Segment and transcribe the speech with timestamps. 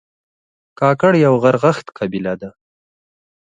[0.79, 2.49] کاکړ یو غرغښت قبیله ده